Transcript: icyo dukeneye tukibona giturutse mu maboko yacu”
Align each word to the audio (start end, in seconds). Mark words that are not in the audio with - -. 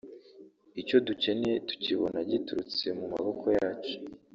icyo 0.81 0.97
dukeneye 1.07 1.57
tukibona 1.67 2.19
giturutse 2.29 2.85
mu 2.97 3.05
maboko 3.13 3.45
yacu” 3.57 3.95